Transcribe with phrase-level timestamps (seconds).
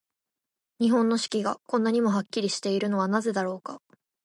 [0.79, 3.83] 日本の四季が、こんなにもはっきりしているのはなぜだろうか。